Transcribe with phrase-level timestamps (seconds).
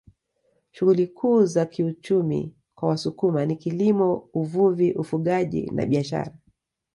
[0.71, 6.33] Shughuli kuu za kiuchumi kwa Wasukuma ni kilimo uvuvi ufugaji na biashara